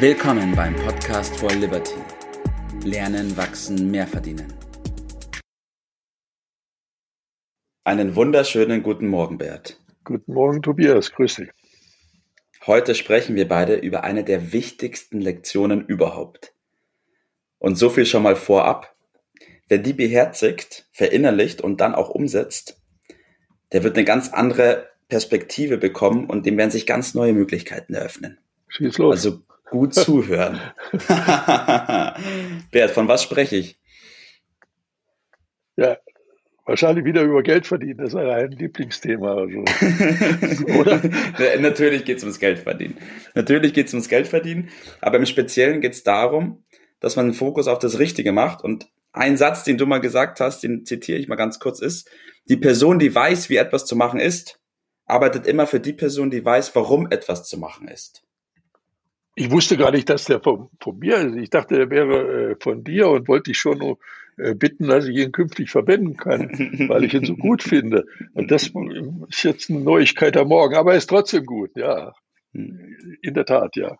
[0.00, 1.96] Willkommen beim Podcast for Liberty.
[2.84, 4.54] Lernen, wachsen, mehr verdienen.
[7.82, 9.80] Einen wunderschönen guten Morgen, Bert.
[10.04, 11.10] Guten Morgen, Tobias.
[11.10, 11.48] Grüß dich.
[12.64, 16.54] Heute sprechen wir beide über eine der wichtigsten Lektionen überhaupt.
[17.58, 18.94] Und so viel schon mal vorab.
[19.66, 22.80] Wer die beherzigt, verinnerlicht und dann auch umsetzt,
[23.72, 28.38] der wird eine ganz andere Perspektive bekommen und dem werden sich ganz neue Möglichkeiten eröffnen.
[28.68, 29.16] Schieß los.
[29.16, 30.60] Also gut zuhören.
[32.70, 33.78] Bert, von was spreche ich?
[35.76, 35.98] Ja,
[36.64, 37.98] wahrscheinlich wieder über Geld verdienen.
[37.98, 39.34] Das ist ein Lieblingsthema.
[39.34, 39.58] Also.
[40.78, 41.00] Oder?
[41.58, 42.96] Natürlich geht es ums Geld verdienen.
[43.34, 44.68] Natürlich geht es ums Geld verdienen.
[45.00, 46.64] Aber im Speziellen geht es darum,
[47.00, 48.62] dass man den Fokus auf das Richtige macht.
[48.62, 52.10] Und ein Satz, den du mal gesagt hast, den zitiere ich mal ganz kurz, ist,
[52.48, 54.60] die Person, die weiß, wie etwas zu machen ist,
[55.06, 58.22] arbeitet immer für die Person, die weiß, warum etwas zu machen ist.
[59.38, 61.36] Ich wusste gar nicht, dass der von, von mir ist.
[61.36, 63.98] Ich dachte, der wäre äh, von dir und wollte dich schon nur
[64.36, 66.50] äh, bitten, dass ich ihn künftig verwenden kann,
[66.88, 68.04] weil ich ihn so gut finde.
[68.34, 68.72] Und das
[69.28, 72.14] ist jetzt eine Neuigkeit am Morgen, aber er ist trotzdem gut, ja.
[72.52, 73.96] In der Tat, ja.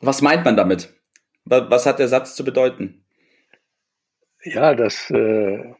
[0.00, 0.92] Was meint man damit?
[1.44, 3.04] Was hat der Satz zu bedeuten?
[4.42, 5.72] Ja, das, äh,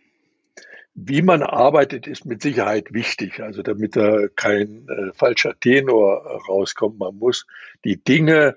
[1.06, 3.41] wie man arbeitet, ist mit Sicherheit wichtig.
[3.41, 6.98] Also damit da kein äh, falscher Tenor rauskommt.
[6.98, 7.46] Man muss
[7.84, 8.56] die Dinge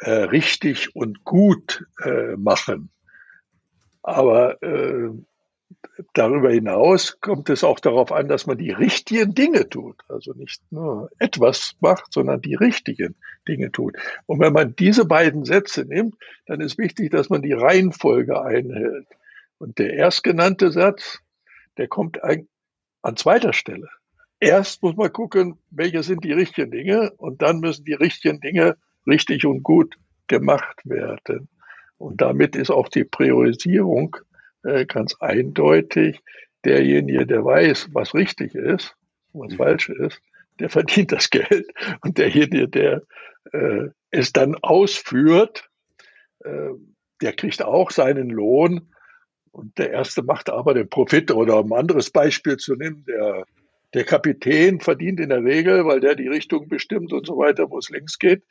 [0.00, 2.90] äh, richtig und gut äh, machen.
[4.02, 5.10] Aber äh,
[6.12, 9.96] darüber hinaus kommt es auch darauf an, dass man die richtigen Dinge tut.
[10.08, 13.16] Also nicht nur etwas macht, sondern die richtigen
[13.48, 13.96] Dinge tut.
[14.26, 19.06] Und wenn man diese beiden Sätze nimmt, dann ist wichtig, dass man die Reihenfolge einhält.
[19.58, 21.20] Und der erstgenannte Satz,
[21.76, 23.88] der kommt an zweiter Stelle.
[24.40, 28.76] Erst muss man gucken, welche sind die richtigen Dinge und dann müssen die richtigen Dinge
[29.06, 29.96] richtig und gut
[30.28, 31.48] gemacht werden.
[31.98, 34.16] Und damit ist auch die Priorisierung
[34.62, 36.20] äh, ganz eindeutig.
[36.64, 38.94] Derjenige, der weiß, was richtig ist,
[39.32, 39.56] was mhm.
[39.56, 40.20] falsch ist,
[40.58, 41.66] der verdient das Geld.
[42.02, 43.02] Und derjenige, der
[43.52, 45.68] äh, es dann ausführt,
[46.44, 46.70] äh,
[47.20, 48.90] der kriegt auch seinen Lohn
[49.52, 51.30] und der erste macht aber den Profit.
[51.30, 53.44] Oder um ein anderes Beispiel zu nehmen, der,
[53.94, 57.78] der Kapitän verdient in der Regel, weil der die Richtung bestimmt und so weiter, wo
[57.78, 58.42] es links geht,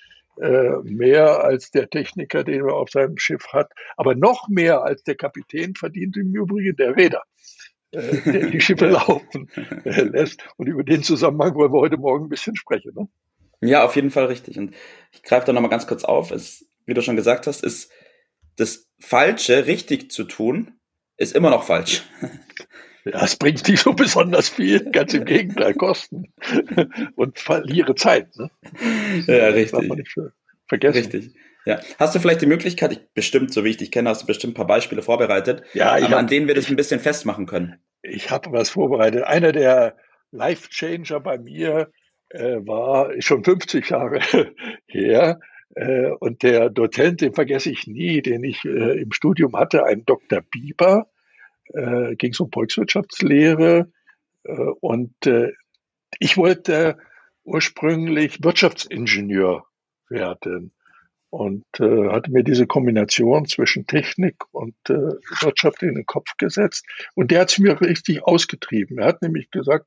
[0.42, 3.72] äh, mehr als der Techniker, den er auf seinem Schiff hat.
[3.98, 7.24] Aber noch mehr als der Kapitän verdient im Übrigen der Räder
[7.92, 9.50] äh, der die Schiffe laufen
[9.86, 10.44] äh, lässt.
[10.58, 12.92] Und über den Zusammenhang wollen wir heute Morgen ein bisschen sprechen.
[12.96, 13.08] Ne?
[13.62, 14.58] Ja, auf jeden Fall richtig.
[14.58, 14.74] Und
[15.12, 16.32] ich greife da nochmal ganz kurz auf.
[16.32, 17.92] Es, wie du schon gesagt hast, ist
[18.56, 20.79] das Falsche richtig zu tun,
[21.20, 22.04] ist immer noch falsch.
[23.06, 26.34] Ja, es bringt nicht so besonders viel, ganz im Gegenteil, Kosten
[27.16, 28.36] und verliere Zeit.
[28.36, 28.50] Ne?
[29.28, 29.90] Ja, richtig.
[30.68, 30.98] vergessen.
[30.98, 31.34] Richtig.
[31.66, 31.80] Ja.
[31.98, 34.54] Hast du vielleicht die Möglichkeit, ich, bestimmt, so wie ich dich kenne, hast du bestimmt
[34.54, 37.78] ein paar Beispiele vorbereitet, ja, aber hab, an denen wir das ein bisschen festmachen können.
[38.02, 39.24] Ich habe was vorbereitet.
[39.24, 39.96] Einer der
[40.32, 41.92] Life-Changer bei mir
[42.30, 44.20] äh, war schon 50 Jahre
[44.88, 45.40] her.
[45.76, 50.06] Äh, und der Dozent, den vergesse ich nie, den ich äh, im Studium hatte, ein
[50.06, 50.42] Dr.
[50.42, 51.08] Bieber,
[51.74, 53.92] äh, ging es um Volkswirtschaftslehre.
[54.80, 55.14] Und
[56.18, 56.98] ich wollte
[57.44, 59.66] ursprünglich Wirtschaftsingenieur
[60.08, 60.72] werden
[61.30, 66.86] und äh, hatte mir diese Kombination zwischen Technik und äh, Wirtschaft in den Kopf gesetzt.
[67.16, 68.98] Und der hat es mir richtig ausgetrieben.
[68.98, 69.86] Er hat nämlich gesagt,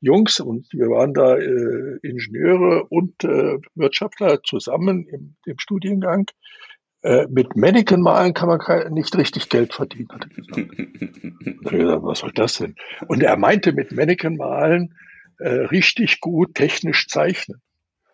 [0.00, 6.26] Jungs, und wir waren da äh, Ingenieure und äh, Wirtschaftler zusammen im, im Studiengang,
[7.02, 10.72] äh, mit Mannequin malen kann man nicht richtig Geld verdienen, hat er gesagt.
[10.78, 12.74] ich gesagt, was soll das denn?
[13.08, 14.94] Und er meinte mit Mannequin malen
[15.38, 17.62] äh, richtig gut technisch zeichnen.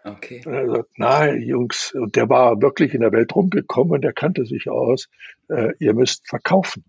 [0.07, 0.41] Okay.
[0.45, 4.71] Er sagt, na, Jungs, und der war wirklich in der Welt rumgekommen, der kannte sich
[4.71, 5.09] aus,
[5.49, 6.85] äh, ihr müsst verkaufen.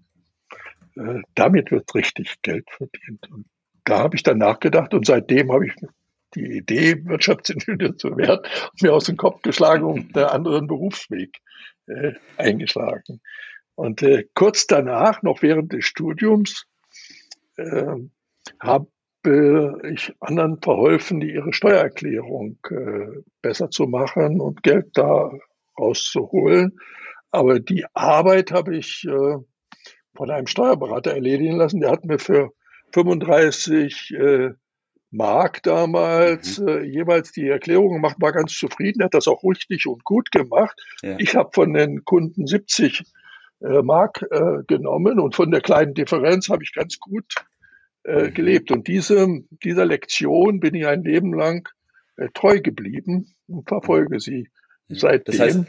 [0.96, 3.28] Äh, damit wird richtig Geld verdient.
[3.32, 3.46] Und
[3.86, 5.74] da habe ich dann nachgedacht und seitdem habe ich
[6.36, 8.46] die Idee, Wirtschaftsingenieur zu werden,
[8.82, 11.38] mir aus dem Kopf geschlagen und einen anderen Berufsweg
[11.88, 13.22] äh, eingeschlagen.
[13.74, 16.66] Und äh, kurz danach, noch während des Studiums,
[17.56, 17.96] äh,
[19.28, 25.32] habe ich anderen verholfen, die ihre Steuererklärung äh, besser zu machen und Geld da
[25.78, 26.80] rauszuholen.
[27.32, 29.38] Aber die Arbeit habe ich äh,
[30.16, 31.82] von einem Steuerberater erledigen lassen.
[31.82, 32.52] Der hat mir für
[32.94, 34.50] 35 äh,
[35.12, 36.68] Mark damals mhm.
[36.68, 40.80] äh, jeweils die Erklärung gemacht, war ganz zufrieden, hat das auch richtig und gut gemacht.
[41.02, 41.16] Ja.
[41.20, 43.04] Ich habe von den Kunden 70
[43.62, 47.36] äh, Mark äh, genommen und von der kleinen Differenz habe ich ganz gut
[48.08, 48.72] äh, gelebt.
[48.72, 49.28] Und diese,
[49.64, 51.68] dieser Lektion bin ich ein Leben lang
[52.16, 54.50] äh, treu geblieben und verfolge sie
[54.88, 55.38] seitdem.
[55.38, 55.60] Das heißt,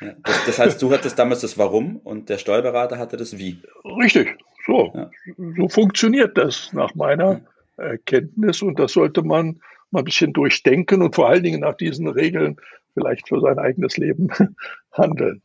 [0.00, 3.60] ja, das, das, heißt, du hattest damals das Warum und der Steuerberater hatte das Wie.
[4.00, 4.92] Richtig, so.
[4.94, 5.10] Ja.
[5.56, 7.40] So funktioniert das nach meiner
[7.76, 9.60] Erkenntnis und das sollte man
[9.90, 12.58] mal ein bisschen durchdenken und vor allen Dingen nach diesen Regeln
[12.94, 14.28] vielleicht für sein eigenes Leben
[14.92, 15.42] handeln.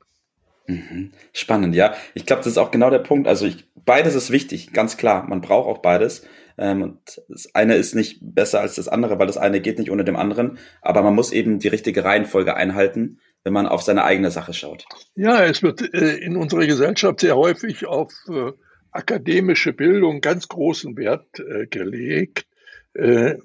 [0.68, 1.12] Mhm.
[1.34, 1.94] Spannend, ja.
[2.14, 3.28] Ich glaube, das ist auch genau der Punkt.
[3.28, 5.28] Also ich, beides ist wichtig, ganz klar.
[5.28, 6.26] Man braucht auch beides.
[6.58, 9.92] Ähm, und das eine ist nicht besser als das andere, weil das eine geht nicht
[9.92, 10.58] ohne dem anderen.
[10.82, 14.86] Aber man muss eben die richtige Reihenfolge einhalten, wenn man auf seine eigene Sache schaut.
[15.16, 18.52] Ja, es wird äh, in unserer Gesellschaft sehr häufig auf äh,
[18.92, 22.46] akademische Bildung ganz großen Wert äh, gelegt.
[22.94, 23.36] Äh,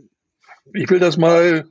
[0.74, 1.64] ich will das mal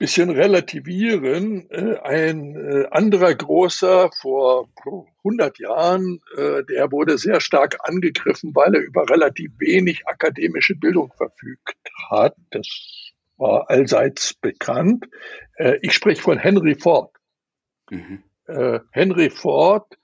[0.00, 1.70] bisschen relativieren.
[1.70, 4.68] Äh, ein äh, anderer großer vor
[5.18, 11.12] 100 Jahren, äh, der wurde sehr stark angegriffen, weil er über relativ wenig akademische Bildung
[11.12, 11.76] verfügt
[12.08, 12.34] hat.
[12.50, 12.66] Das
[13.36, 15.06] war allseits bekannt.
[15.80, 17.10] Ich spreche von Henry Ford.
[17.88, 18.22] Mhm.
[18.90, 19.96] Henry Ford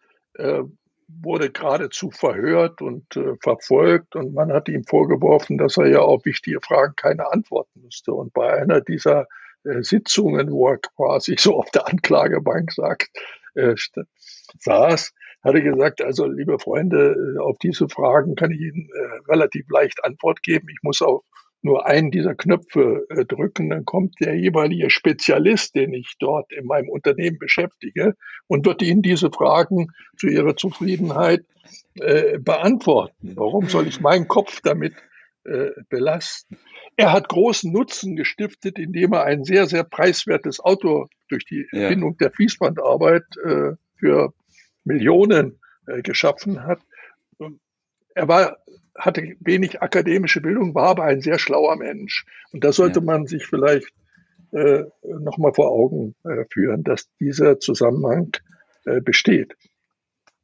[1.07, 3.07] wurde geradezu verhört und
[3.43, 8.15] verfolgt und man hat ihm vorgeworfen, dass er ja auf wichtige Fragen keine antworten müsste.
[8.15, 9.27] Und bei einer dieser äh,
[9.83, 13.11] Sitzungen, wo er quasi so auf der Anklagebank sagt,
[13.55, 13.75] äh,
[14.59, 19.31] saß, hat er gesagt, also liebe Freunde, äh, auf diese Fragen kann ich Ihnen äh,
[19.31, 20.69] relativ leicht Antwort geben.
[20.71, 21.23] Ich muss auch
[21.63, 26.67] nur einen dieser Knöpfe äh, drücken, dann kommt der jeweilige Spezialist, den ich dort in
[26.67, 28.15] meinem Unternehmen beschäftige,
[28.47, 31.45] und wird Ihnen diese Fragen zu Ihrer Zufriedenheit
[31.95, 33.33] äh, beantworten.
[33.37, 34.95] Warum soll ich meinen Kopf damit
[35.47, 36.59] äh, belasten?
[36.97, 41.83] Er hat großen Nutzen gestiftet, indem er ein sehr, sehr preiswertes Auto durch die ja.
[41.83, 44.35] Erfindung der Fließbandarbeit äh, für
[44.85, 46.81] Millionen äh, geschaffen hat.
[48.15, 48.59] Er war,
[48.97, 52.25] hatte wenig akademische Bildung, war aber ein sehr schlauer Mensch.
[52.53, 53.05] Und da sollte ja.
[53.05, 53.93] man sich vielleicht
[54.53, 58.33] äh, nochmal vor Augen äh, führen, dass dieser Zusammenhang
[58.85, 59.55] äh, besteht.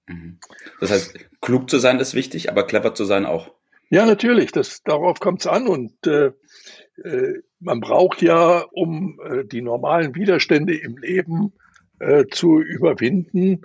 [0.07, 0.39] Mhm.
[0.81, 3.55] Das heißt, klug zu sein ist wichtig, aber clever zu sein auch.
[3.93, 5.67] Ja, natürlich, das, darauf kommt es an.
[5.69, 6.33] Und äh,
[7.05, 11.53] äh, man braucht ja, um äh, die normalen Widerstände im Leben
[11.99, 13.61] äh, zu überwinden,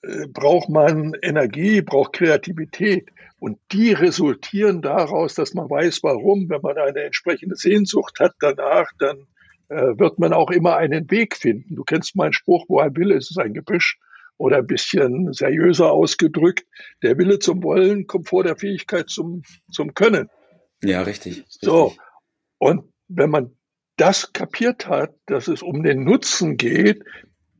[0.00, 3.10] äh, braucht man Energie, braucht Kreativität.
[3.40, 8.90] Und die resultieren daraus, dass man weiß, warum, wenn man eine entsprechende Sehnsucht hat danach,
[8.98, 9.26] dann
[9.68, 11.76] äh, wird man auch immer einen Weg finden.
[11.76, 13.98] Du kennst meinen Spruch, wo ein Wille ist, ist ein Gebüsch
[14.42, 16.66] oder ein bisschen seriöser ausgedrückt,
[17.00, 20.28] der Wille zum Wollen kommt vor der Fähigkeit zum, zum Können.
[20.82, 21.38] Ja, richtig.
[21.38, 21.60] richtig.
[21.60, 21.94] So.
[22.58, 23.56] Und wenn man
[23.96, 27.04] das kapiert hat, dass es um den Nutzen geht,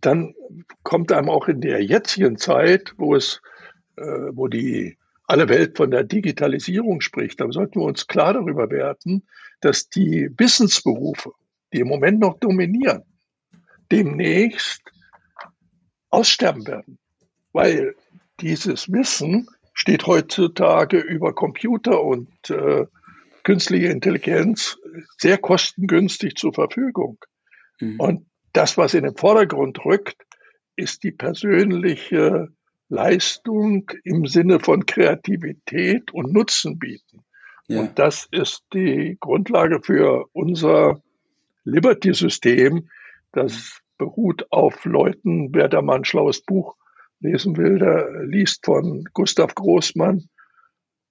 [0.00, 0.34] dann
[0.82, 3.40] kommt einem auch in der jetzigen Zeit, wo es,
[3.96, 4.02] äh,
[4.32, 9.22] wo die alle Welt von der Digitalisierung spricht, dann sollten wir uns klar darüber werden,
[9.60, 11.30] dass die Wissensberufe,
[11.72, 13.04] die im Moment noch dominieren,
[13.92, 14.82] demnächst
[16.12, 16.98] aussterben werden,
[17.52, 17.94] weil
[18.40, 22.86] dieses Wissen steht heutzutage über Computer und äh,
[23.42, 24.78] künstliche Intelligenz
[25.18, 27.18] sehr kostengünstig zur Verfügung.
[27.80, 27.98] Mhm.
[27.98, 30.16] Und das, was in den Vordergrund rückt,
[30.76, 32.48] ist die persönliche
[32.88, 37.24] Leistung im Sinne von Kreativität und Nutzen bieten.
[37.68, 37.80] Ja.
[37.80, 41.02] Und das ist die Grundlage für unser
[41.64, 42.90] Liberty-System,
[43.32, 45.54] das beruht auf Leuten.
[45.54, 46.76] Wer da mal ein schlaues Buch
[47.20, 50.28] lesen will, der liest von Gustav Großmann.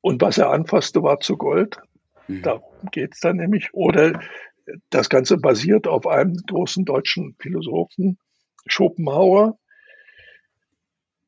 [0.01, 1.79] Und was er anfasste, war zu Gold.
[2.27, 2.41] Mhm.
[2.41, 3.74] Darum geht es dann nämlich.
[3.74, 4.20] Oder
[4.89, 8.17] das Ganze basiert auf einem großen deutschen Philosophen,
[8.65, 9.58] Schopenhauer.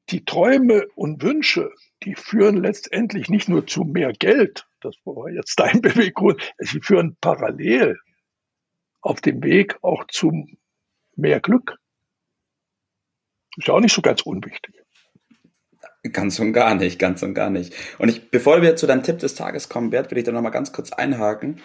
[0.09, 1.71] Die Träume und Wünsche,
[2.03, 7.17] die führen letztendlich nicht nur zu mehr Geld, das war jetzt dein Beweggrund, sie führen
[7.21, 7.97] parallel
[9.01, 10.57] auf dem Weg auch zum
[11.15, 11.77] mehr Glück.
[13.57, 14.75] Ist ja auch nicht so ganz unwichtig.
[16.11, 17.73] Ganz und gar nicht, ganz und gar nicht.
[17.97, 20.51] Und ich, bevor wir zu deinem Tipp des Tages kommen, Bert, will ich da nochmal
[20.51, 21.61] ganz kurz einhaken.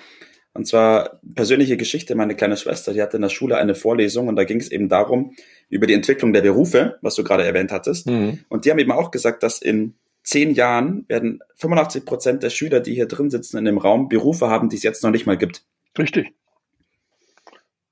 [0.54, 2.14] Und zwar persönliche Geschichte.
[2.14, 4.88] Meine kleine Schwester, die hatte in der Schule eine Vorlesung und da ging es eben
[4.88, 5.34] darum,
[5.68, 8.06] über die Entwicklung der Berufe, was du gerade erwähnt hattest.
[8.06, 8.44] Mhm.
[8.48, 12.80] Und die haben eben auch gesagt, dass in zehn Jahren werden 85 Prozent der Schüler,
[12.80, 15.38] die hier drin sitzen in dem Raum, Berufe haben, die es jetzt noch nicht mal
[15.38, 15.64] gibt.
[15.98, 16.32] Richtig.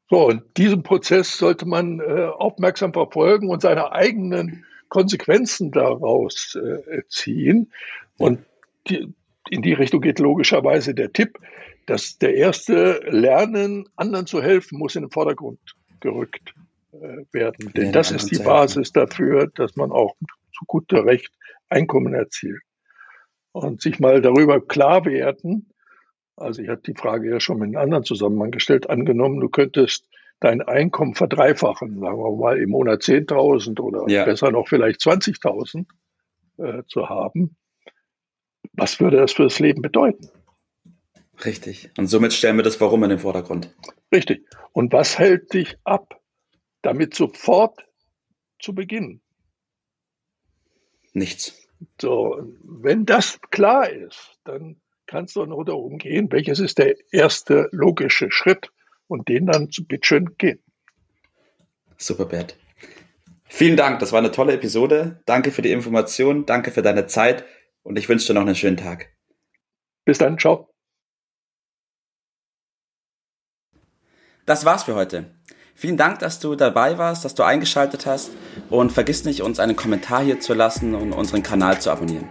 [0.09, 7.03] So, und diesen Prozess sollte man äh, aufmerksam verfolgen und seine eigenen Konsequenzen daraus äh,
[7.09, 7.73] ziehen.
[8.17, 8.45] Und
[8.89, 9.13] die,
[9.51, 11.39] in die Richtung geht logischerweise der Tipp,
[11.87, 15.59] dass der erste Lernen, anderen zu helfen, muss in den Vordergrund
[16.01, 16.55] gerückt
[16.93, 17.73] äh, werden.
[17.75, 20.15] Denn das ist die Basis dafür, dass man auch
[20.57, 21.33] zu guter Recht
[21.69, 22.61] Einkommen erzielt.
[23.51, 25.73] Und sich mal darüber klar werden,
[26.37, 28.89] also ich hatte die Frage ja schon mit einem anderen Zusammenhang gestellt.
[28.89, 30.07] Angenommen, du könntest
[30.41, 34.25] dein Einkommen verdreifachen, sagen wir mal im Monat 10.000 oder ja.
[34.25, 35.87] besser noch vielleicht 20.000
[36.59, 37.57] äh, zu haben,
[38.75, 40.29] was würde das für das Leben bedeuten?
[41.45, 41.91] Richtig.
[41.99, 43.75] Und somit stellen wir das Warum in den Vordergrund.
[44.13, 44.47] Richtig.
[44.73, 46.21] Und was hält dich ab,
[46.83, 47.87] damit sofort
[48.59, 49.21] zu beginnen?
[51.13, 51.69] Nichts.
[52.01, 57.69] So, wenn das klar ist, dann kannst du nur darum gehen, welches ist der erste
[57.73, 58.71] logische Schritt
[59.09, 60.63] und den dann zu bitteschön gehen.
[61.97, 62.57] Super, Bert.
[63.49, 65.21] Vielen Dank, das war eine tolle Episode.
[65.25, 67.45] Danke für die Information, danke für deine Zeit
[67.83, 69.13] und ich wünsche dir noch einen schönen Tag.
[70.05, 70.69] Bis dann, ciao.
[74.45, 75.31] Das war's für heute.
[75.75, 78.31] Vielen Dank, dass du dabei warst, dass du eingeschaltet hast
[78.71, 82.31] und vergiss nicht, uns einen Kommentar hier zu lassen und unseren Kanal zu abonnieren.